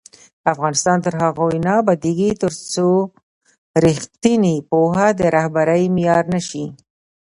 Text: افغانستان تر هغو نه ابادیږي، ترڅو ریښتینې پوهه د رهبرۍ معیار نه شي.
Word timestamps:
افغانستان 0.53 0.97
تر 1.05 1.13
هغو 1.21 1.47
نه 1.65 1.71
ابادیږي، 1.81 2.29
ترڅو 2.41 2.89
ریښتینې 3.85 4.55
پوهه 4.69 5.07
د 5.19 5.21
رهبرۍ 5.35 5.83
معیار 5.95 6.23
نه 6.33 6.41
شي. 6.47 6.65